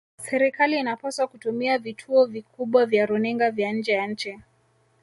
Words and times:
serikali 0.17 0.79
inapaswa 0.79 1.27
kutumia 1.27 1.77
vituo 1.77 2.25
vikubwa 2.25 2.85
vya 2.85 3.05
runinga 3.05 3.51
vya 3.51 3.71
nje 3.73 3.91
ya 3.91 4.07
nchi 4.07 4.39